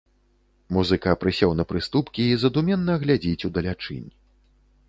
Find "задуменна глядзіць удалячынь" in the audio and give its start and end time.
2.45-4.09